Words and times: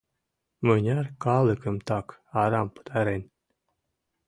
—Мыняр 0.65 1.05
калыкым 1.23 1.75
так 1.87 2.07
арам 2.41 2.67
пытарен... 2.75 3.23